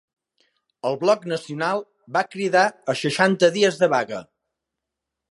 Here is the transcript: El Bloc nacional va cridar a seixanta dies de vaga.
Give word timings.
El 0.91 0.95
Bloc 1.01 1.25
nacional 1.33 1.83
va 2.17 2.23
cridar 2.31 2.63
a 2.93 2.95
seixanta 3.01 3.51
dies 3.59 3.77
de 3.83 3.91
vaga. 3.95 4.23